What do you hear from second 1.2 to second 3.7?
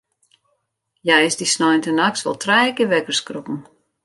is dy sneintenachts wol trije kear wekker skrokken.